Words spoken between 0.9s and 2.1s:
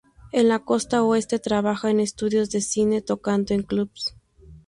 Oeste", trabaja en